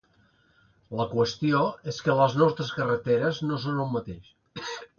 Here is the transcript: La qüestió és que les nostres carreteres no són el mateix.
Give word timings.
La 0.99 1.05
qüestió 1.11 1.59
és 1.93 1.99
que 2.07 2.15
les 2.21 2.37
nostres 2.43 2.73
carreteres 2.79 3.43
no 3.51 3.61
són 3.67 3.79
el 3.87 3.93
mateix. 3.99 4.33